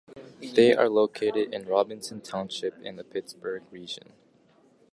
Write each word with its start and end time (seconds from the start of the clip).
They 0.55 0.73
are 0.73 0.89
located 0.89 1.53
in 1.53 1.67
Robinson 1.67 2.21
Township 2.21 2.75
in 2.81 2.95
the 2.95 3.03
Pittsburgh 3.03 3.61
region. 3.71 4.13